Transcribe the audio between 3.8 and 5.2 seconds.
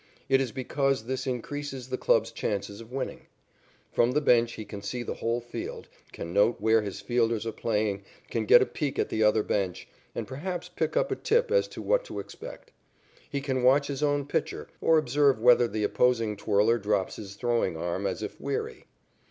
From the bench he can see the